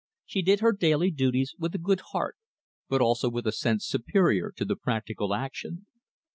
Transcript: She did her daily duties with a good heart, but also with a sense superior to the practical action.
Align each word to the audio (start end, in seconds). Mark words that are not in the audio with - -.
She 0.25 0.41
did 0.41 0.61
her 0.61 0.71
daily 0.71 1.11
duties 1.11 1.53
with 1.59 1.75
a 1.75 1.77
good 1.77 1.99
heart, 2.09 2.35
but 2.89 3.01
also 3.01 3.29
with 3.29 3.45
a 3.45 3.51
sense 3.51 3.85
superior 3.85 4.51
to 4.55 4.65
the 4.65 4.75
practical 4.75 5.31
action. 5.35 5.85